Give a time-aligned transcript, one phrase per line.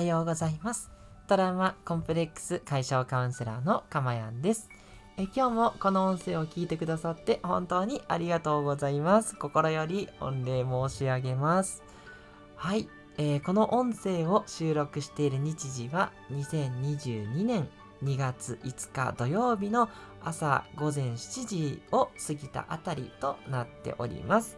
[0.00, 0.90] はようございます。
[1.26, 4.70] トラウマコンプレックス解消カウンセラーのかまやんです。
[5.18, 9.36] え今日もこの音声を聞いてくださって本当にありがとうございます。
[9.36, 11.82] 心より御礼申し上げます。
[12.56, 12.88] はい、
[13.18, 17.68] えーこの音声を収録している日時は2022年
[18.02, 19.90] 2月5日土曜日の
[20.24, 24.56] 朝午前7時を過ぎたあたりとなっております。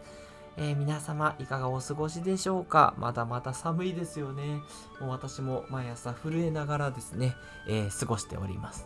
[0.55, 2.93] えー皆様いかがお過ごしでしょうか？
[2.97, 4.61] まだまだ寒いですよね。
[5.01, 7.35] もう私も毎朝震えながらですね、
[7.67, 8.85] えー過ごしております。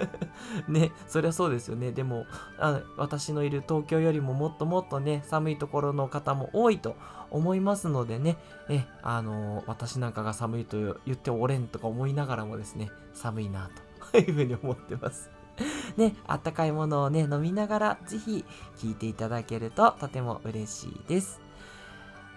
[0.68, 1.92] ね、そりゃそうですよね。
[1.92, 2.26] でも
[2.58, 6.96] あ、私のいる東京よりももっともっとね、寒いところの方も多いと
[7.30, 8.36] 思いますのでね、
[8.68, 10.76] え、あのー私なんかが寒いと
[11.06, 13.70] 言っておれんとか思いながらもですね、寒いな
[14.12, 15.30] と いうふうに思ってます。
[15.96, 18.44] ね、あったかいものをね、飲みながら、ぜひ
[18.78, 21.40] 聞いていただけるととても嬉しいです。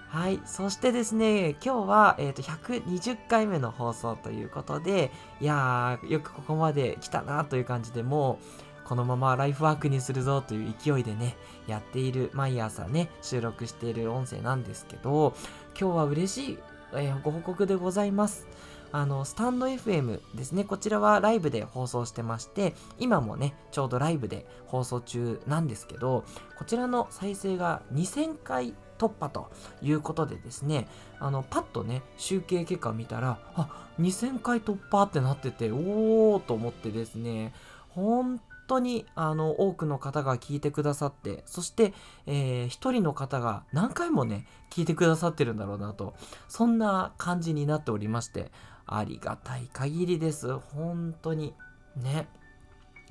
[0.10, 0.40] はい。
[0.46, 8.38] そしてですね、今日は、えっ、と、120回目の放送ということで、いやー、よくここまで来たなという感じでも
[8.86, 15.34] う、このままライフワークにするぞという勢いでね、やっている、毎朝ね、収録している音声なんですけど、
[15.80, 16.60] 今日は嬉しい、
[16.94, 18.46] えーご報告でございます。
[18.94, 20.64] あの、スタンド FM ですね。
[20.64, 26.24] こちらはライブで放送してまして、今もね、ちょうどライブで放送中なんですけど、
[26.60, 30.88] こちらの再生が2000回突破ということでですね、
[31.20, 37.52] あの、パッとね、集計結果見たら、あ、2000回突破ってなってて、おーと思ってですね、
[37.90, 41.94] 本当にあの多くの方が聞いてくださってそして、
[42.26, 46.16] えー一人の方が何回もね聞いてくださってるんだろうなと
[46.48, 48.52] そんな感じになっておりまして
[48.86, 50.58] ありがたい限りです。
[50.58, 51.54] 本当に。
[51.96, 52.28] ね。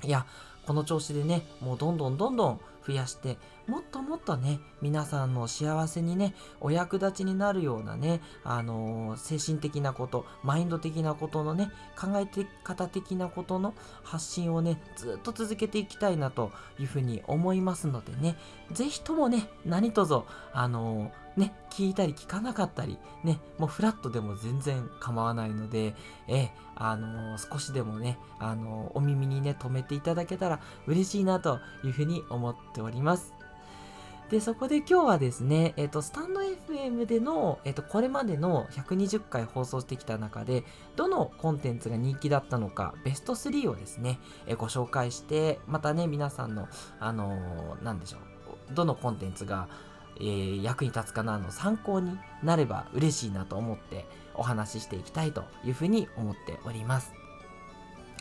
[0.03, 0.25] いや
[0.65, 18.35] この調子でねもうどんどんどんどん増やしてもっともっとね皆さんの幸せにねお役立ちになるようなねあのー精神的なことマインド的なことのね考えて方的なことの発信をねずっと続けていきたいなというふうに思いますのでね
[18.71, 20.21] ぜひともね何卒
[20.51, 25.95] あのーね聞いたり聞かなかったりねもうフラットでも全然構わないので
[26.27, 33.33] えあのー少しでもねあのーお耳にね留めていただけたら嬉しいなというふうに思っております。
[34.33, 40.63] で、そこで今日はですね、えっ、と、スタンド FM での、えっ、と、これまでの120回放送してきた中で、
[40.95, 46.67] どのコンテンツが人気だったのか、ベスト3をですね、えご紹介して、またね、皆さんの、
[46.99, 49.67] あのなんでしょう、どのコンテンツが、
[50.19, 57.13] えー役に立つかなの参考になれば嬉しいなと思ってお話ししていきたいというふうに思っております。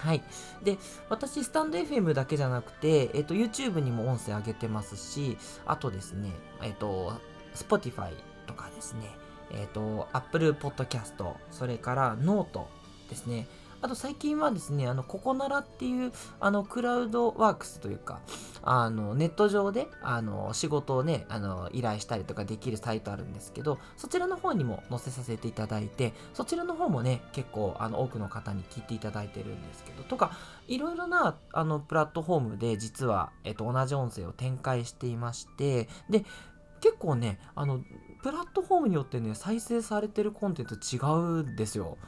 [0.03, 0.23] はい。
[0.65, 0.79] で、
[1.11, 7.13] 私、 stand FM だけじゃなくて、えっ、と、YouTube にも音声上げてますし、あとですね、えっ、と、
[7.55, 8.11] Spotify
[8.47, 9.09] とかですね、
[9.53, 12.69] えっ、と、Apple Podcast、それからノート
[13.09, 13.47] ですね。
[13.83, 18.21] あと最近はですね、あの、ココナラっていう、あの、クラウドワークスというか、
[18.63, 30.31] あの、ネット上で、あの、仕事をね、あの、依頼したりとかできるサイトあるんですけど、そちらの方にも載せさせていただいて、そちらの方もね、結構、あの、多くの方に聞いていただいてるんですけど、とか、
[30.69, 36.25] いろいろな、あの、プラットフォームで、実は、えっと、同じ音声を展開していまして、で、
[36.81, 37.81] 結構ね、あの、
[38.23, 41.99] プラットフォームによってね、再生されてるコンテンツ違うんですよ。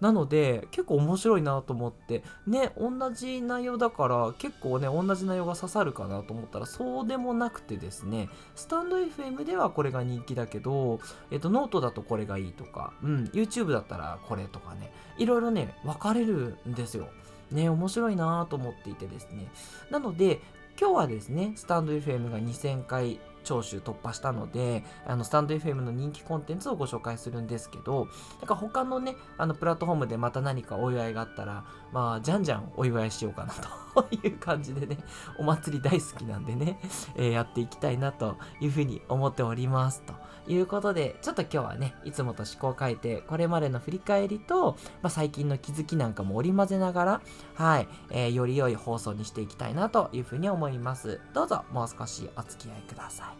[0.00, 11.00] なので結構面白いなと思ってね同じ内容だから結構ね同じ内容が刺さるかなと思ったらそうでもなくてですねスタンド FM ではこれが人気だけど、
[11.30, 17.08] えっと、ノートだとこれがいいとか、うん、YouTube だったらこれとかねいろいろね分かれるんですよ。
[17.50, 19.48] ね面白いなと思っていてですね
[19.90, 20.40] なので
[20.78, 28.08] 今日はですねスタンド FM が2000回聴取突破したのであのスタンド FM の人気コンテンツをご紹介するんですけど
[28.40, 34.98] なんか他のねあのプラットフォームでまた何かお祝いがあったらまあじゃんじゃんお祝いしようかなという感じでね
[35.38, 36.78] お祭り大好きなんでね、
[37.14, 40.02] えーやっていきたいなというふうに思っております。
[40.02, 40.14] と
[40.50, 47.20] いうことでちょっと今日はねいつもと思考を変えてこれまでの振り返りと、まあ、最近の気づきなんかも織り交ぜながら
[47.54, 51.20] はい、えーより良い放送にしていきたいなというふうに思います。
[51.34, 53.37] どうぞもう少しお付き合いください。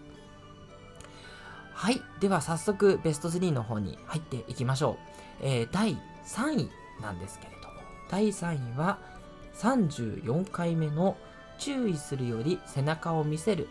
[1.79, 2.03] はい。
[2.19, 4.99] では早速ベスト3の方に入っていきましょ
[5.41, 5.47] う。
[5.47, 5.97] えー第
[6.27, 6.71] 3位
[7.01, 7.75] なんですけれども、
[8.11, 8.99] 第3位は
[9.55, 11.17] 34回目の
[11.57, 13.69] 注意するより背中を見せる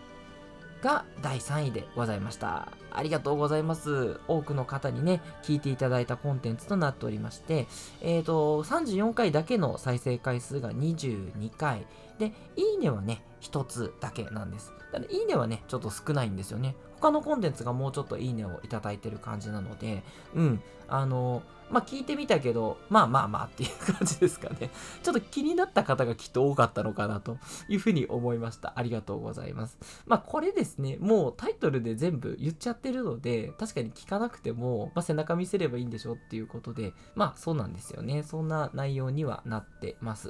[0.81, 2.71] が第3位でございました。
[2.91, 4.19] ありがとうございます。
[4.27, 7.68] 多くの方にね、聞いていただいたコンテンツとなっておりまして、
[8.01, 11.85] えっ、と、34回だけの再生回数が22回。
[12.19, 14.74] で、いいねはね、1つだけなんです。
[14.91, 16.75] ただいいねはね、ちょっと少ないんですよね。
[17.00, 20.03] 他のコンテンツがもうちょっといいねをいただいてる感じなので、
[20.33, 24.69] うん、あの、まあ聞いてみたけど、まあまあまあっていう感じですかね。
[25.03, 27.37] ちょっと気になった方がきっと多かったのかなと
[27.67, 28.73] いうふうに思いました。
[28.75, 29.77] ありがとうございます。
[30.05, 38.23] まあこれですね、もうタイトルで全部言っちゃってるので、確かに聞かなくても、まあ、背中見せればいいんでしょっていうことで、まあそうなんですよね。
[38.23, 40.29] そんな内容にはなってます。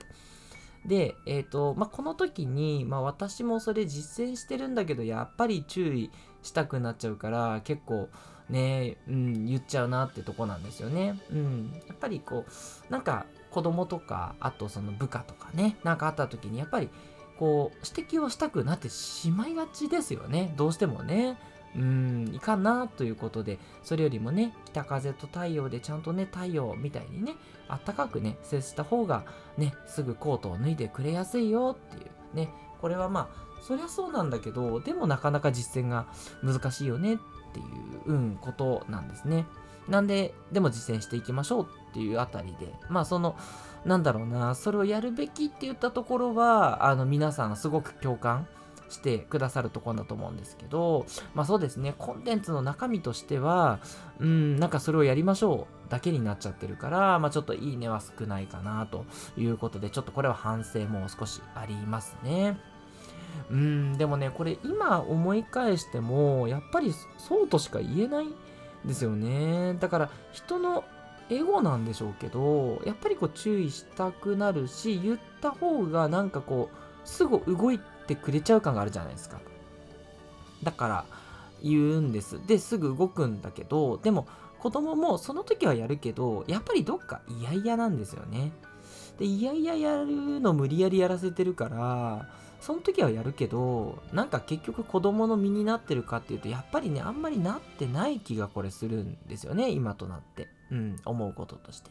[0.88, 6.12] で、えっ、ー、と、まあ、この時に、まあ、私もそれ実践してるんだけど、やっぱり注意
[6.44, 8.10] したくなっちゃうから、結構、
[8.50, 11.20] ね、うん、言っちゃうなってとこなんですよね。
[11.32, 11.72] うん。
[11.88, 16.90] やっぱりこう、なんか子供とか、あとその部下とかね、なんかあった時に、やっぱり
[17.38, 20.54] こう、指摘をしたくなってしまいがちですよね。
[20.58, 21.38] どうしてもね。
[21.76, 27.36] うん、いかんなということで、それよりもね、北風と太陽でちゃんとね、太陽みたいにね、
[27.68, 29.26] あったかくね、接した方が
[29.58, 32.50] ね、すぐコートを脱いでくれやすいよっていうね、
[32.82, 36.08] これはまあ、そりゃそうなんだけど、でもなかなか実践が
[36.44, 37.18] 難しいよねっ
[37.59, 39.45] っていう、うん、ことなんですね。
[39.88, 43.36] なんで、でも実践していきましょうっていうあたりで、まあその、
[43.86, 48.48] なんだろうな、それをやるべきって言ったところは、あの皆さんすごく共感
[48.89, 53.80] してくださるところだと思うんですけど、まあそうですね、コンテンツの中身としては、
[54.19, 59.06] うん、なんかそれをやりましょうだけになっちゃってるから、まあちょっといいねは少ないかなと
[59.38, 62.57] いうことで、ちょっとこれは反省も少しありますね。
[63.50, 68.28] うん、でもね、これ今思い返しても、やっぱりそうとしか言えない
[68.86, 69.75] ですよね。
[69.80, 70.84] だから人の
[71.30, 79.40] エゴなんでしょうけど、やっぱりこう注意したくなるし、言った方がなんかこう、すぐ動いてくれちゃう感があるじゃないですか。
[80.63, 81.06] だから
[81.62, 82.45] 言うんです。
[82.48, 84.28] で、すぐ動くんだけど、でも
[84.60, 88.51] 子供もその時はやるけど、やっぱりどっか嫌々なんですよね。
[89.18, 100.48] で、いやいややるの無理やりやらせてるから、その時はやるけど、なんか結局子供の身になってるかっていうと、やっぱりね、あんまりなってない気がこれするんですよね、今となって。
[100.71, 101.89] うん、思うこととして。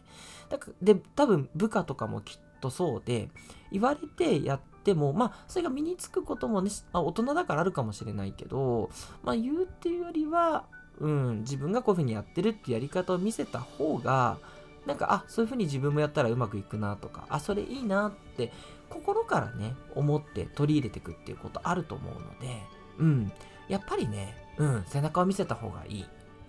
[0.50, 3.30] だかで、多分部下とかもきっとそうで、
[3.72, 8.90] 言われてやっても、まあ、それが身につくこともね、あ大人だからあるかもしれないけど、
[9.22, 10.66] まあ、言うっていうよりは、
[10.98, 14.38] うん、自分がこういうふうにやってるってやり方を見せた方が、
[14.86, 18.52] なんか、あ、そういうふうに自分もやったらうまくいくなとか、あ、それいいなって
[18.88, 22.62] 心からね、思って取り入れていくっていうことあると思うので、
[22.98, 23.32] うん。
[23.68, 26.04] やっぱりね、うん、背中を見せた方がいい。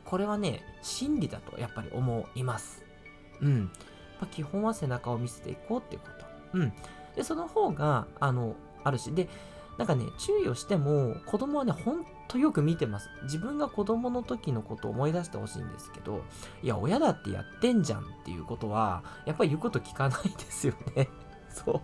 [0.05, 2.83] これはね、真理だとやっぱり思います。
[3.41, 3.63] うん。
[3.63, 3.69] ま
[4.23, 6.07] あ、基本は背中を見せていこうっていうこ
[6.53, 6.57] と。
[6.59, 6.73] うん。
[7.15, 9.27] で、その方が、あの、あるし、で、
[9.77, 13.09] なんかね、注意をしても、子供はね、ほんとよく見てます。
[13.23, 16.21] 自分が子供の時のことを思い出してほしいんですけど、
[16.63, 21.09] いや、親だってやってんじゃんっていうことは、やっぱり言うこと聞かないですよね。
[21.49, 21.81] そう。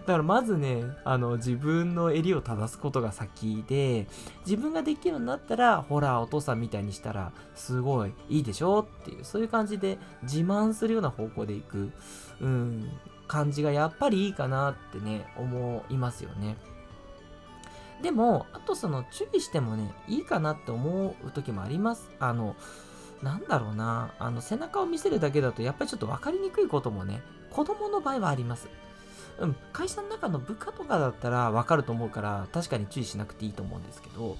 [0.00, 4.06] だからまずね、あの、自分の襟を正すことが先で、
[4.46, 11.90] 自分ができるようになったら、ほら、お父さんみたいにしたら、すごいいいでしょっていう、そういう感じで自慢するような方向でいく、
[12.40, 12.88] うん、
[13.26, 16.56] 感じがやっぱりいいかなってね、思いますよね。
[18.02, 22.10] でも、あとその注意してもね、いいかなって思う時もあります。
[22.20, 22.54] あの、
[23.22, 28.68] なんだろうな、あの、背中を見せるだけだと、やっぱりちょっと分かりにくいこともね、子供の場合はあります。
[29.40, 34.36] うん、会社の中の部下とかだったら分かると思うから、確かに注意しなくていいと思うんですけど、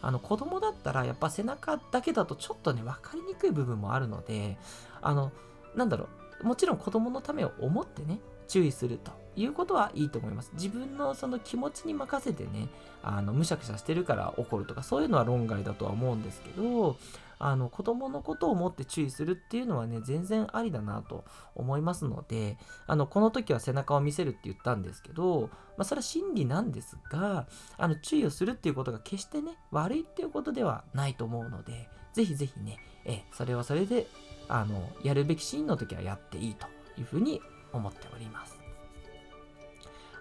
[0.00, 4.58] あの、子供だったら、やっぱ背中だけだとちょっとね、分かりにくい部分もあるので、
[5.02, 5.32] あの、
[5.74, 6.08] なんだろ
[6.40, 10.50] う、もちろん子供のためを思ってね、注意するということはいいと思います。
[10.54, 12.68] 自分のその気持ちに任せてね、
[13.02, 16.96] あの、むしゃくしゃしてるから怒るとか、そういうのは論外だとは思うんですけど、
[17.42, 21.24] あの子供のことを思って注意するっていうのはね全然ありだなと
[21.56, 34.06] 思いますのであのこの時は背中を見せるって言ったんですけど、まあ、それは真理なんですがあの注意をするっていうことが決してね悪いっていうことではないと思うのでぜひぜひねえそれはそれで
[34.48, 37.40] あのやるべきシーンの時はやっていいというふうに
[37.72, 38.61] 思っております。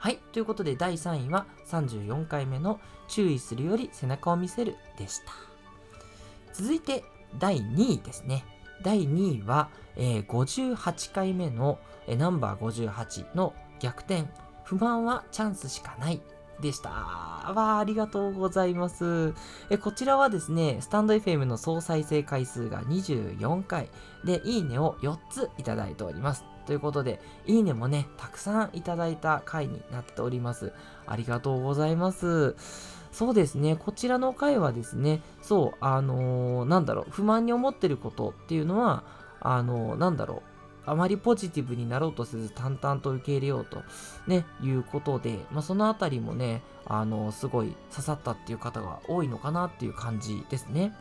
[0.01, 0.17] はい。
[0.34, 5.25] ということで、第3位は34回目の注意するより背中を見せるでした。
[6.53, 7.03] 続いて、
[7.38, 8.43] 第2位ですね。
[8.81, 11.77] 第2位は、えー、58回目の、
[12.08, 14.24] えー、ナンバー58の逆転。
[14.63, 16.20] 不満はチャンスしかない
[16.63, 16.89] でした。
[16.89, 19.36] わあ、ありがとうございます。
[19.70, 23.88] えこちらはですね、スタンド FM の総再生回数が24回
[24.25, 26.50] で、いいねを4ついただいております。
[26.65, 30.74] ということで、いいねもね、たくさんいただいた回になっております。
[31.06, 32.56] ありがとうございます。
[33.12, 39.03] そうですね、こちらの回はですね、そう、あのー、なんだろう、不満に思ってることっていうのは、
[39.41, 40.51] あのー、なんだろう、
[40.86, 43.84] あまりポジティブになろうとせず淡々と受け入れようと、
[44.27, 50.96] ね、いうことで、まあ、そのあたりもね、あのー、すごい刺さったっていう方が多いのかなっていう感じですね。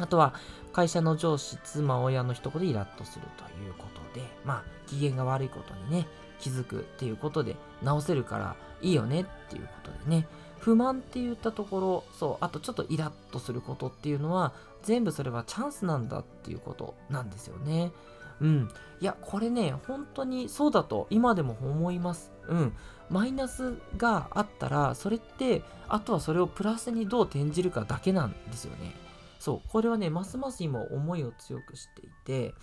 [0.00, 0.34] あとは
[0.72, 6.06] 会社の上司、妻、親の一言でイラッとするということで、まあ機嫌が悪いことにね、
[6.38, 10.26] 気づくっていうことで直せるからいいよねっていうことでね、
[10.58, 17.92] 不満って言ったところ、そう、あとちょっとイラッとすることっていうのは、全部それはチャンスなんだっていうことなんですよね。
[18.40, 18.70] うん。
[19.00, 22.32] いや、これね、本当にそうだと今でも思います。
[22.48, 22.72] うん。
[23.10, 28.94] マイナスがあったら、それって、あとはそれをプラスにどう転じるかだけなんですよね。
[29.42, 29.68] そう。
[29.68, 32.54] これはね、ますます今思いを強くしていて、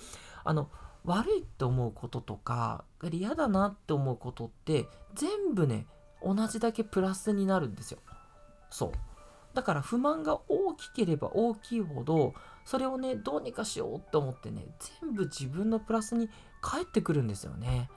[0.46, 0.70] あの、
[1.04, 5.88] 悪いって思うこととか、嫌だなって思うことって、全部ね、
[6.24, 8.00] 同じだけプラスになるんですよ。
[8.70, 8.92] そう。
[9.54, 12.34] だから不満が大きければ大きいほど、
[12.64, 14.66] それをね、どうにかしようって思ってね、
[15.02, 16.30] 全部自分のプラスに
[16.62, 17.90] 返ってくるんですよね。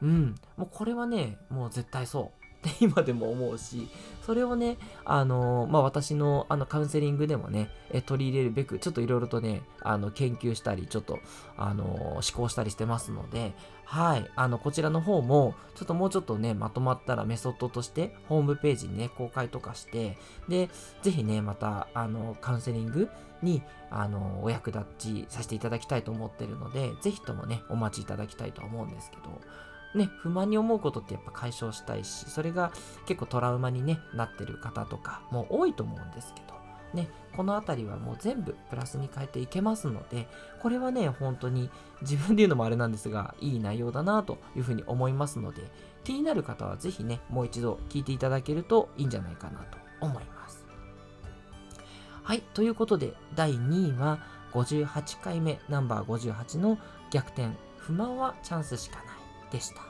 [0.00, 0.34] うん。
[0.56, 2.41] もうこれはね、もう絶対そう。
[2.68, 3.88] って 今でも思うし、
[4.24, 11.18] それをね、あの、まあ、私のあのカウンセリングでもね、え取り入れるべく、ちょっといろいろとね、あの、研究したり、ちょっと、
[11.56, 13.52] あのー、思考したりしてますので、
[13.84, 20.16] はい、あの、こちらの方も、ちょっともうちょっとね、まとまったらメソッドとして、ホームページにね、公開とかして、
[20.48, 20.70] で、
[21.02, 23.10] ぜひね、また、あの、カウンセリング
[23.42, 29.40] に、あの、お役立ちさせていただきたいと思ってるので、ぜひともね、お待ちいただきたいと思うんですけど、
[29.94, 32.72] ね、不満に思うことってやっぱ解消したいし、それが
[33.06, 36.52] 結構トラウマに、ね、なってる方とかも多いと思うんですけど、
[36.94, 40.28] ね、この辺りはもう全部プラスに変えていけますので、
[40.60, 41.70] これはね、本当に
[42.02, 45.70] 自分で言うのもあれなんですが、いい内容だなというふうに思いますので、
[46.04, 50.66] 気になる方はぜひね、もう一度聞いていただけるといいんじゃないかなと思います。
[52.22, 54.18] はい、ということで、第2位は
[54.52, 56.78] 58回目、ナンバー58の
[57.10, 59.21] 逆転、不満はチャンスしかない。
[59.52, 59.82] でした。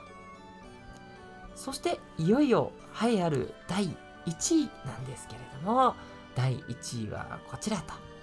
[1.54, 3.84] そしていよいよ栄えある第
[4.26, 5.94] 1位なんですけれども、
[6.34, 7.78] 第1位はこちら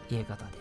[0.10, 0.52] ということで、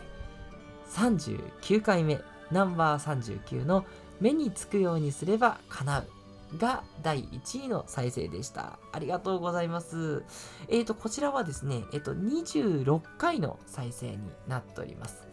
[0.91, 2.21] 39回目、
[2.51, 3.85] ナンバー39の
[4.21, 6.09] 目につくようにすれば叶う
[6.57, 8.79] が第1位の再生でした。
[8.93, 10.23] ありがとうございます。
[10.69, 15.27] えっ、ー、と、こちらはですね、えっ、ー、と、26回の再生になっております。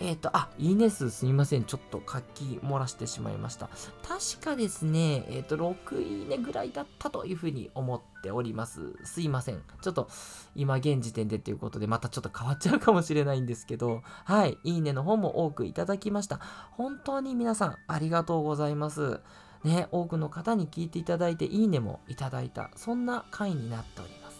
[0.00, 1.64] えっ、ー、と、あ、いいね数すみません。
[1.64, 3.68] ちょっと書き漏らしてしまいました。
[4.06, 8.94] 確かですね、えっ、と、6いいねぐらいだったというふうに思っております。
[9.04, 9.62] すいません。
[9.82, 10.08] ちょっと、
[10.54, 16.38] 今現時点でということで、またちょっと変わっちゃうかもしれないんですけど、はい、いいねの方も多くいただきました。
[16.70, 19.20] 本当に皆さん、ありがとうございます。
[19.64, 24.38] ね、多くの方に聞いていただいて、いいねもいただいた、そんな回になっております。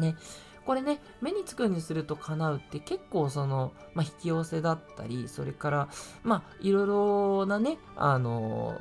[0.00, 0.16] ね、
[0.64, 5.88] これね、目につくにすると叶うって結構その、まあ、引き寄せだったり、それから、
[6.22, 8.80] まあ、いろいろなね、あの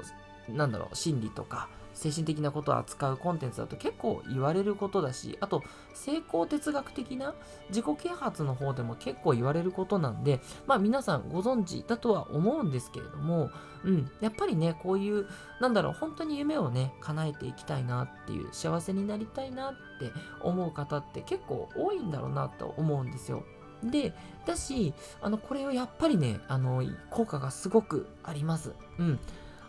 [0.49, 7.33] なんだろう、心理とか、精神的なことを扱うコンテンツだと結構言われることだし、あと成功哲学的な
[7.69, 13.49] 自己啓発の方でも結構言われることなんで、まあ皆さんご存知だとは思うんですけれども、
[13.83, 15.27] うん、やっぱりね、こういう、
[15.59, 23.43] なんだろう、本当に夢をね、叶えていきたいなっていう、幸せになりたいなって思う方って結構多いんだろうなと思うんですよ。
[23.83, 24.13] で、
[24.45, 28.73] だし、あの、これはやっぱりね、あの、効果がすごくあります。
[28.97, 29.19] うん。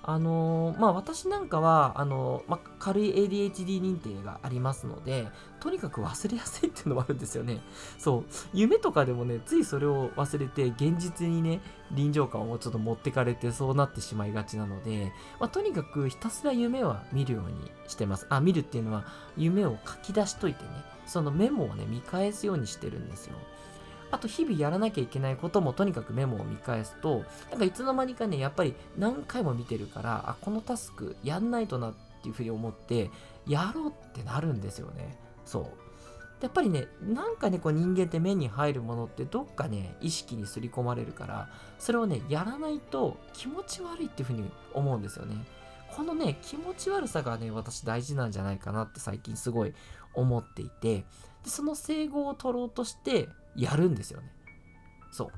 [0.07, 5.29] あのー、まあ私なんかは、あのー、まあ、軽い ADHD 認定がありますので、
[5.61, 7.61] とにかく忘れやすいっていうのもあるんですよね。
[7.99, 8.25] そう。
[8.53, 18.27] 夢とかでもね、ついそれを忘れて、現実にね、臨場感をちょっと持ってかれて、そうなってしまいがちなので、まあ、とにかくひたすら夢は見るようにしてます。
[18.29, 19.07] あ、見るっていうのは、
[19.39, 20.71] 夢を書き出しといてね、
[21.07, 23.37] そのメモをね、見返すようにしてるんですよ。
[24.15, 33.11] あと日々やらなきゃいけないこともとにかくメモを見返すと、なんかいつの間にかね、やっぱり何回も見てるから、あ、このタスクやんないとなっていうふうに思って、
[33.45, 35.19] やろうってなるんですよね。
[35.45, 35.67] そう。
[36.41, 41.49] やっぱりね、なんかね、こう人間って目に入るものってどっかね、意識に刷り込まれるから、
[41.81, 45.35] それをね、やらないと気持ち悪いっていうふうに思うんですよね。
[45.97, 49.75] このね、気持ち悪さがね、私大事なんじゃないかなって最近すごい
[50.15, 51.05] 思っていて、
[51.43, 54.33] でその整合を取ろうとしてやるんですよね。
[55.11, 55.29] そう。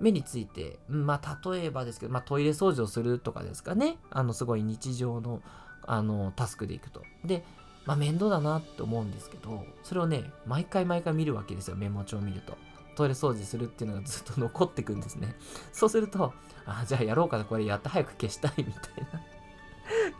[0.00, 3.98] 目について、まあ、例えばですけど、まあ、トイレ掃除をするとかですかね。
[4.10, 5.42] あの、すごい日常の、
[5.86, 7.02] あの、タスクでいくと。
[7.24, 7.44] で、
[7.84, 11.76] まあ、面倒だなって思うんですけど、それをね、毎回毎回見るわけですよ。
[11.76, 12.56] メモ帳を見ると。
[12.96, 15.34] トイレ掃除するっていうのがずっと残ってくんですね。
[15.72, 16.34] そうすると、
[16.66, 18.74] あ、じゃあやろうかな、これやって早く消したいみたい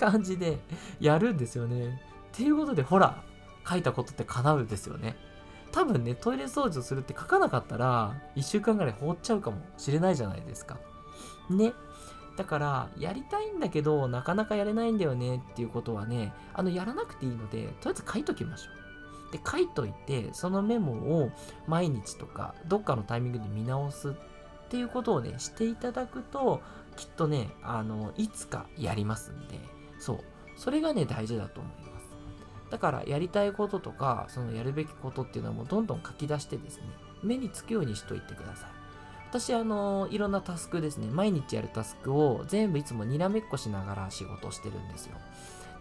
[0.00, 0.58] な 感じで
[1.00, 2.00] やるんですよね。
[2.28, 3.22] っていうことで、ほら、
[3.68, 5.16] 書いたことって叶うんですよね。
[5.72, 10.78] 多分ね、トイレ掃除をするって書かなかったら、1週間ぐらい放っちゃうかもしれないじゃないですか。
[11.50, 11.72] ね。
[12.36, 18.78] だから、やりたいんだけど、なかなかやれないんだよねっていうことはね、あの、やらなくていいので、とりあえず書いときましょう
[19.30, 21.30] で書いといてそのメモを
[21.66, 24.12] 毎日とかどっかのタイミングで見直すっ
[24.68, 26.60] ていうことをねしていただくと
[26.96, 29.58] きっとねあのいつかやりますんで
[29.98, 30.18] そう
[30.56, 31.87] それがね大事だと思います
[32.70, 36.84] だからやりたいこととかそのやるべきことっていうのはもうどんどん書き出してですね
[37.22, 38.70] 目につくようにしといてください。
[39.30, 45.16] 私あのいろんなタスクですね毎日やるタスクを全部いつもにらめっこしながら仕事してるんですよ。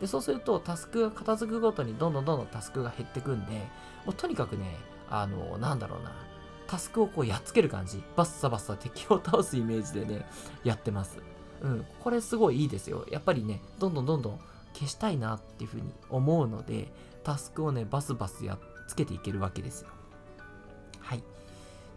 [0.02, 3.54] でそうするとタスクが片付くごとにどんどんどんどんタスクが減ってくんで
[4.06, 4.78] もうとにかくね
[5.10, 6.12] あのなんだろうな
[6.68, 8.04] タスクをこうやっつける感じ。
[8.16, 10.26] バッサバッサ敵を倒すイメージでね
[10.64, 11.20] やってます。
[11.62, 13.06] うんこれすごいいいですよ。
[13.10, 14.40] やっぱりねどんどんどんどん
[14.78, 16.92] 消したいなっていうふうに思うので
[17.24, 19.90] タスクをねバスバスやっつけていけるわけですよ。
[21.00, 21.18] はい。
[21.18, 21.22] っ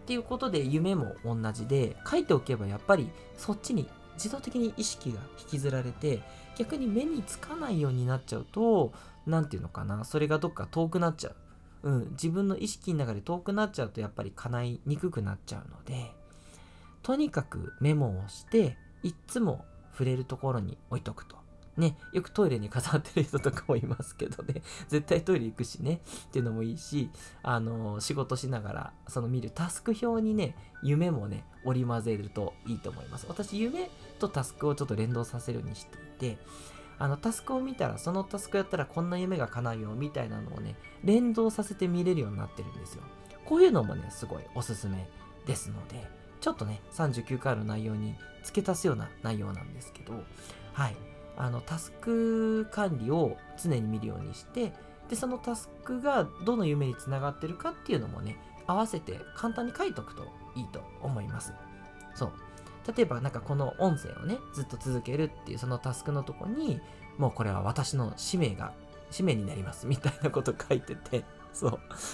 [0.07, 6.21] ていうことで夢も同じで書いておけばやっぱりそっちに自動的に意識が引きずられて
[6.57, 8.93] 逆に目につかないようになっちゃうと
[9.25, 11.31] 何て言うのかなそれがどっか遠くなっちゃ
[11.83, 16.11] う、うん、自分の意識の中で遠くなっちゃうとやっぱり叶いにくくなっちゃうので
[17.03, 21.40] とにかくメモをしていっつも触れるところに置いとくと。
[21.77, 27.09] ね、よくトイレに飾ってる人とかもいますけどね、 絶対トイレ行くしね、っていうのもいいし、
[27.43, 33.25] あの仕事しながら、その見るタスク表にね、夢もね、織り交ぜるといいと思います。
[33.29, 36.37] 私、夢とタスクをちょっと連動させるようにしていて、
[36.99, 43.03] あの、タスクを見たら、そのタスクやったらこんな夢が叶うよ、みたいなのをね、連動させて見れるようになってるんですよ。
[43.45, 45.09] こういうのもね、すごいおすすめ
[45.47, 46.07] ですので、
[46.41, 50.13] ちょっとね、39回の内容に付け足すような内容なんですけど、
[50.73, 50.95] はい。
[51.41, 54.73] あのタスク管理を常に見るようにして
[55.09, 61.51] でそのタスクがどの夢につながってるかっていうのもね合わせて簡単に書いとくといいと思います
[62.13, 62.31] そう
[62.95, 66.79] 例えばなんかこの音声をねずっと続けるっていうそのタスクのとこに
[67.17, 68.73] もうこれは私の使命が
[69.09, 71.71] 使命になりますみたいなこと書いてて そう。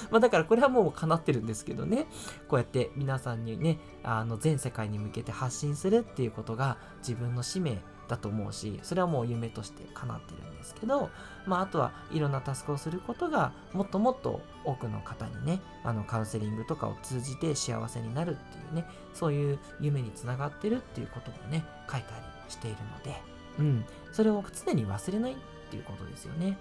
[0.10, 2.08] まあだからこれはもう叶ってるんですけどね。
[2.48, 11.10] こうやって皆さんにね、あの全世界に向けて発信するっていうことが自分の使命だと思うしそれはもう夢として叶ってるんですけど、
[11.46, 23.22] まあ、あとはいろんなタスクをすることがもっともっと多くの方にねあのカウンセリングとかを通じて幸せになるっていうねそういう夢につながってるっていうこともね書いたりしているので、
[23.60, 25.36] うん、それを常に忘れないっ
[25.70, 26.58] ていうことですよね。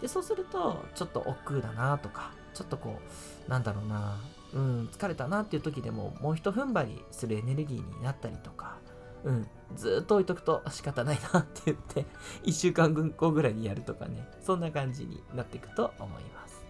[0.00, 3.00] でそうするとちょっと億劫だなとかちょっとこ
[3.46, 4.18] うなんだろうな
[4.54, 8.76] うん疲れたなっていう時でももうひと踏ん張りするエネルギーになったりとか
[9.24, 12.06] うん、ずっと置いとくと仕方ないなって言って、
[12.44, 16.62] 1週間後ぐらいにやるとかね、そんな感じになっていくと思います。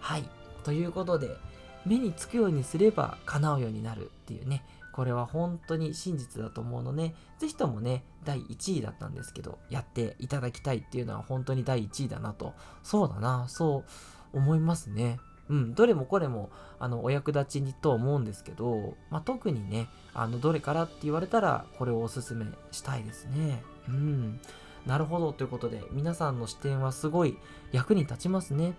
[0.00, 0.28] はい。
[0.62, 1.36] ということで、
[1.84, 13.84] 目につくようにすれば叶うようになるっていうね、これは本当に真実だと思うので、ぜひともね、第1位だったんですけど、やっていただきたいっていうのは本当に第1位だなと、そうだな、そ
[14.32, 15.18] う思いますね。
[15.48, 23.62] うん、どれもこれもあのお役立ちにと思うんですけど、まあ、特にねあのどれからって言われたらこれをおすすめしたいですね。
[23.88, 24.40] うん、
[24.86, 27.36] なるほどということで皆さんの視点はすごい
[27.72, 28.74] 役に立ちますね。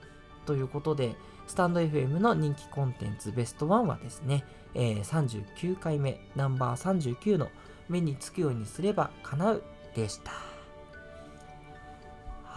[0.46, 1.16] ということで
[1.48, 7.50] スタンド FM の人気コンテンツベスト1はですね、えー、39回目ナンバー39の
[7.90, 9.64] 目につくようにすれば叶う
[9.96, 10.55] でした。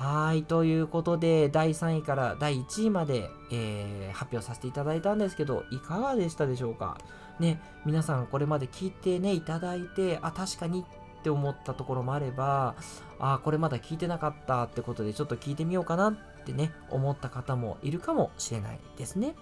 [0.01, 6.99] はい、ということで、第3位から第1位まで、えー、発表させていただいたんですけど、いかがでしたでしょうか？
[7.41, 10.85] ね、皆さんこれまで聞いてね、いただいて、あ、確かに
[11.19, 12.77] って思ったところもあれば、
[13.19, 19.35] あ、これまだ聞いてなかったってことで、ちょっと聞いてみようかなってね、思った方もいるかもしれないですね。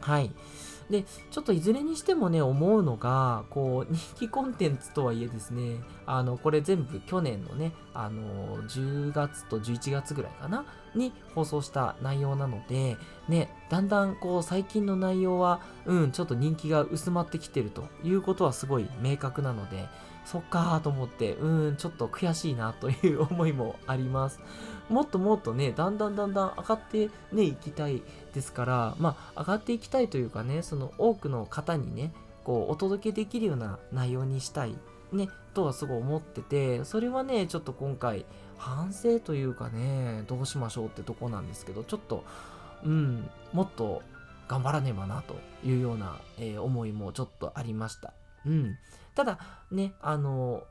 [0.00, 0.32] はい。
[0.90, 12.96] で、ちょっといずれにしてもね、思うのが、こう、人気コンテンツとはいえですね、あの、これ全部去年のね、あの、10月と11月ぐらいかな、に放送した内容なので、
[13.28, 19.88] ね、だんだんこう、最近の内容は、うん、ちょっと人気が薄まってきてるということはすごい明確なので、
[20.24, 24.40] そっかーと思って、うん、ちょっと悔しいなという 思いもあります。
[24.88, 28.02] もっともっとね、だんだんだんだん上がってね、いきたい
[28.34, 32.12] ですから、まあ、上がっていきたいというかね、その多くの方にね、
[32.44, 34.76] こう、お届けできるような内容にしたい、
[35.12, 38.24] ね、とはすごい思ってて、それはね、ちょっと今回、
[38.56, 42.24] 反省というかね、どうしましょうってとこなんですけど、ちょっと、
[42.84, 44.02] うん、もっと
[44.48, 48.14] 頑張らねばなというような、えー、思いもちょっとありました。
[48.46, 48.76] うん。
[49.14, 49.38] ただ、
[49.70, 50.64] ね、あの、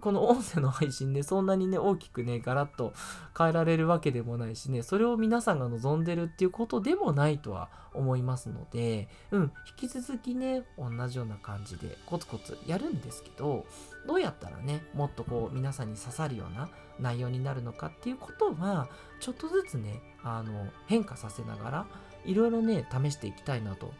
[0.00, 2.92] この音声の配信、ね、そんなにね、大きくね、ガラッと
[3.36, 13.66] 変えられるわけでもないしね、それを皆さんが望んでるっていうことでもないとは思いますので、うん、引き続きね、同じような感じでコツコツやるんですけど、
[14.06, 16.68] どうやったらね、もっとこう皆さんに刺さるような
[17.00, 18.88] 内容になるのかっていうことは、
[19.20, 21.86] ちょっとずつね、あの、変化させながら、
[22.24, 23.92] いろいろね、試していきたいなと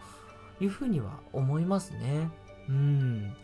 [0.61, 2.31] いうふうには思いますね。
[2.69, 3.37] うん。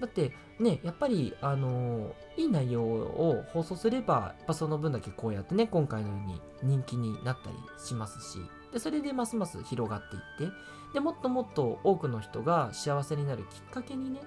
[0.00, 8.38] だってね、やっぱり、あのいい内容を放送すれば、やっぱその分だけこうやってね、今回のように人気になったりしますし、
[8.72, 10.54] で、それでますます広がっていって、
[10.94, 14.20] で、もっともっと多くの人が幸せになるきっかけにね、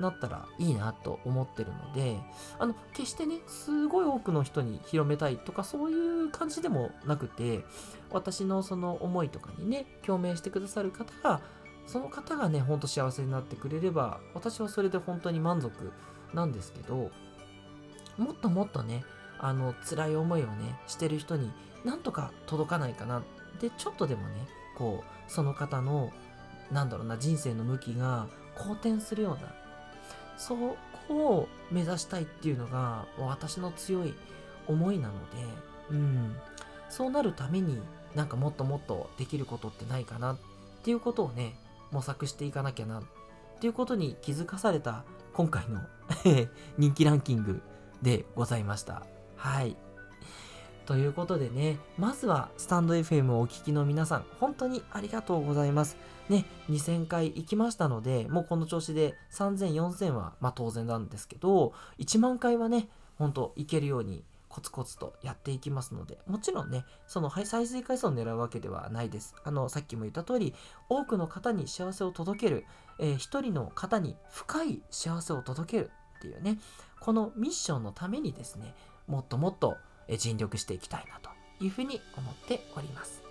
[0.00, 2.18] なったらいいなと思ってるので、
[2.58, 7.64] あの、決してね、すごい多くの人に広めたいとかそういう感じでもなくて、
[8.10, 11.40] 私のその思いとかにね、共鳴してくださる方が、
[11.86, 15.92] その方がね、ほんと幸せになってくれれば、私はそれで本当に満足
[16.34, 17.10] なんですけど、
[18.18, 19.04] もっともっとね、
[19.38, 21.52] あの、辛い思いをね、してる人に
[21.84, 23.22] なんとか届かないかな。
[23.60, 26.10] で、ちょっとでもね、こう、その方の、
[26.72, 29.54] なんだろうな、人生の向きが好転するような、
[30.36, 30.76] そこ
[31.08, 34.14] を目指したいっていうのが、私の強い
[34.66, 35.36] 思いなので、
[35.90, 36.36] うん、
[36.88, 37.80] そうなるために
[38.14, 40.38] なんかもっともっとできることってないかなっ
[40.82, 41.54] ていうことをね、
[41.90, 43.02] 模索していかなきゃなっ
[43.60, 45.80] ていうことに気づかされた今回の
[46.78, 47.62] 人気ランキング
[48.02, 49.02] でございました。
[49.36, 49.76] はい。
[50.86, 55.96] ということでね、まずはスタンド FM をお聴きの皆さん、本当にありがとうございます。
[56.28, 64.22] ね、2000回行きましたので、もうこの調子で3000、4000はまあ当然なんですけど、1万回はね、本当行けるように
[64.56, 69.34] コツコツとやっていきますので、もちろんね、その再生回数を狙うわけではないです。
[69.44, 70.54] あの、さっきも言った通り、
[70.88, 72.64] 多くの方に幸せを届ける、
[72.98, 76.58] えー、一人の方に深い幸せを届けるっていうね、
[77.00, 78.74] このミッションのためにですね、
[79.06, 79.76] もっともっと
[80.16, 81.28] 尽力していきたいなと
[81.62, 83.22] いうふうに思っております。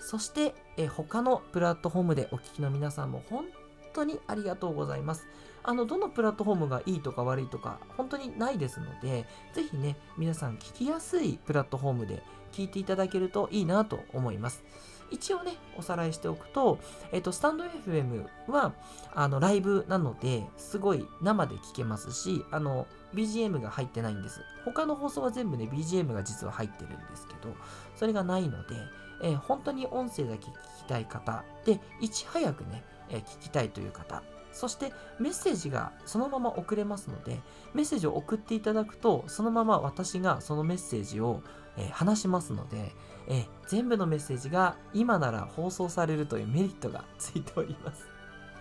[0.00, 3.44] そして、え他のプラットフォームでお聞きの皆さんも本
[3.92, 5.26] 当にありがとうございます。
[5.62, 12.22] あの、どのプラットフォームがいいとか悪いとか、本当にないですので、ぜひね、皆さん聞きやすいプラットフォームで
[12.52, 14.64] 聞いていただけるといいなと思います。
[15.10, 16.78] 一応ね、おさらいしておくと、
[17.12, 18.74] えっと、スタンド FM は、
[19.12, 24.40] あの、ライブなので、すごい生で聞けますし、あの、BGM が入ってないんです。
[24.64, 27.54] 他の放送は全部ね、BGM が実は入ってるんですけど、
[27.96, 28.76] それがないので、
[29.22, 37.40] えー、本当に音声だけ聞きたい方で、いち早くね、え、聞きたいという方、そしてメッセージがそのまま送れますので、
[37.74, 41.42] メッセージを送っていただくと、そのまま私がそのメッセージを、
[41.76, 42.92] え、話しますので、
[43.28, 48.08] え、全部のメッセージが今なら放送されるというメリットがついております。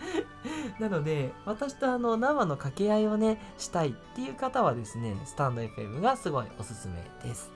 [0.80, 7.52] なので、私とあの生の掛け合いをね、したいっていう方はですね、 stand FM がすごいおすすめです。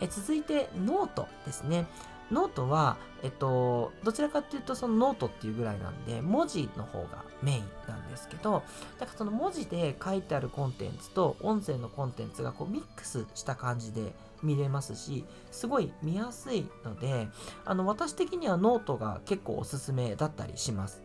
[0.00, 1.86] え続いて、ノートですね。
[2.30, 8.62] ノートは、えっと、どちらかっていうとそのノートっていうぐらいなんで、文字の方がメインなんですけど、
[8.98, 14.12] だからその文字で書いてあるコンテンツと音声のコンテンツがこうミックスした感じで
[14.42, 17.28] 見れますし、すごい見やすいので、
[17.64, 21.02] あの、私的にはノートが結構おすすめだったりします。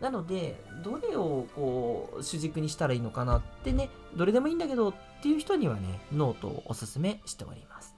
[0.00, 7.95] なので、どれをこう主軸にしたらいいのかなってね、どれでもいいんだけどっていう人にはね、ノートをおすすめしております。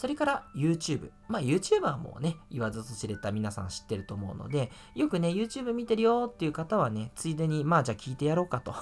[0.00, 1.10] それから YouTube。
[1.28, 8.74] まあ YouTube はもうね、言わずと知れた皆さん知ってると思うので、よくね、YouTube 見てるよっていう方はね、ついでに、まあじゃあ聞いてやろうかと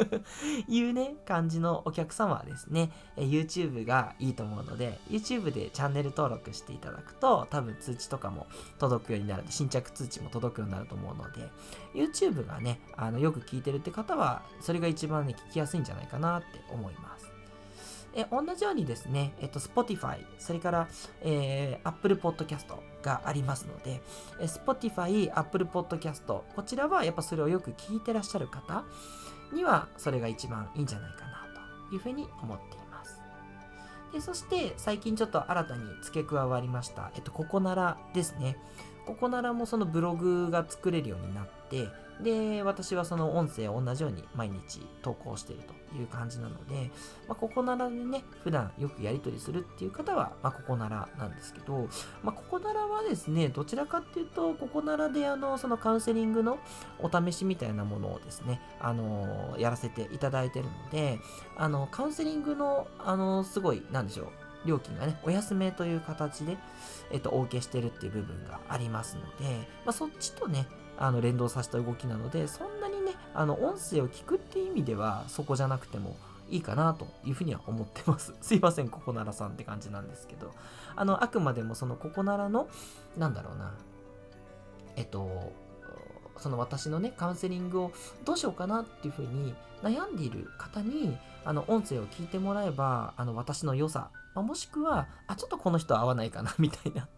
[0.66, 8.46] いうね、感じのお客様はですね、YouTube がいいと思うので、YouTube でチャンネル登録していただくと、多分通知とかも
[8.78, 11.50] 届くようになる、新着通知も届くようになると思うので、
[11.92, 17.23] YouTube がね、あのよく聞いてるって方は、それが一番ね、聞きやすいんじゃないかなって思います。
[18.14, 20.88] え同じようにですね、えっと、Spotify、それから、
[21.22, 22.66] えー、Apple Podcast
[23.02, 24.00] がありますので、
[24.40, 28.84] え Spotify、Apple Podcast、こちらはやっぱそれをよく聞いてらっしゃる方
[29.52, 31.46] には、それが一番いいんじゃないかな
[31.88, 33.20] というふうに思っています。
[34.12, 38.56] でそして、最近ちょっと新たに付け加わりました、えっと、ここならですね。
[39.06, 41.88] ここならもそのブログが作れるようになって、
[42.20, 46.90] で、私はその音声を同じように毎日投稿しているという感じなので、
[47.28, 51.88] まあ、ここならでね、普段よくやり取りするっていう方は、まあ、ここならなんですけど、
[52.22, 56.58] まあ、ここならはですね、どちらかっていうと、ここならであの、そのカウンセリングの
[57.00, 61.18] お試しみたいなものをですね、あの、やらせていただいてるので、
[61.56, 66.56] あの、カウンセリングの、あの、すごい、なんでしょう、料金がね、お安めという形で、
[67.10, 70.66] えっと、お受けしてるっていう部分がありますので、まあ、そっちとね、
[70.98, 76.16] あの連動させた動きなのでそんなにねあの音声を聞くっていう意味ではそこじゃなくても
[76.50, 78.34] いいかなというふうには思ってます。
[78.40, 80.52] すいません、ここならさんって感じなんですけど、
[80.94, 82.68] あの、あくまでもそのここならの、
[83.16, 83.72] なんだろうな、
[84.96, 85.52] えっと、
[86.38, 87.92] その私のね、カウンセリングを
[88.24, 97.08] どうしようかなっていうふうに悩んでいる方に、あの、音声を聞いてもらえば、あの、私の良さ、まあ、もしくは、あ、ちょっとこの人合わないかな、みたいな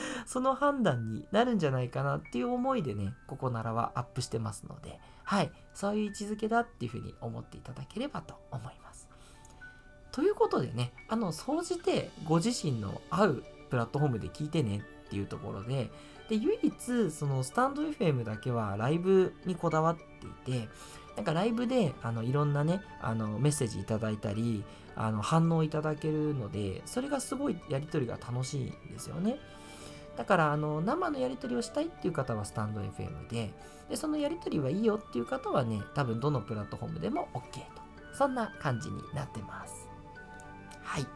[0.26, 9.08] その判断になるんじゃないかなっていう思いでね、ここならはアップしてますので、はい、そういう位置づけだっていうふうに思っていただければと思います。
[10.10, 15.90] ということでね、あの、総じてご自身の合うプラットフォームで聞いてねっていうところで、
[16.28, 19.96] で、唯一、そのスタンド FM だけはライブにこだわっ
[20.44, 20.68] ていて、
[21.16, 24.64] なんかライブで、あの、いろんなね、あの、メッセージいただいたり、
[24.96, 29.38] あの、反応いただけるので、それがすごいやりとりが楽しいんですよね。
[30.16, 33.52] だから、あの、生のやり取りをしたいっていう方はスタンド FM で、
[33.88, 37.82] で、そのやり取りはいいよっていう方はね、多分どのプラットフォームでも OK と。
[38.12, 39.88] そんな感じになってます。
[40.82, 41.06] はい。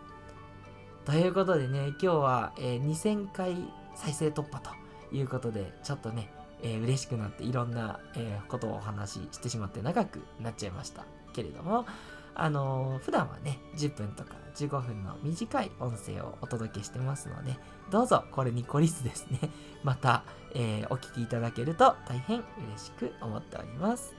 [1.05, 3.57] ということでね、今日は、えー、2000回
[3.95, 4.71] 再生突破と
[5.15, 6.31] いうことで、ちょっとね、
[6.63, 11.87] えー、嬉しくなっていろんな、えー、ことをお話ししてしまって長くなっちゃいましたけれども、
[12.35, 17.57] あのー、普段はね、10分とか15分の短い音声をお届けしてますので、
[17.91, 19.39] どうぞこれに懲りずですね、
[19.85, 20.23] また、
[20.55, 22.45] えー、お聞きいただけると大変嬉
[22.79, 24.15] しく思っております。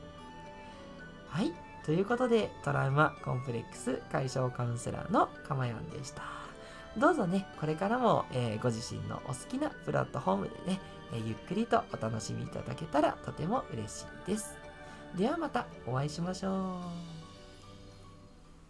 [1.27, 1.53] はい。
[1.85, 6.23] ということで、トラウマコンプレックス解消カウンセラーのかまやんでした。
[6.97, 10.81] どうぞね、これからも、えー、ご自身のお好きなプラットフォームでね、
[11.13, 14.55] えー、ゆっくりとお楽しみいただけたらとても嬉しいです。
[15.15, 16.81] ではまたお会いしましょ
[17.13, 17.16] う。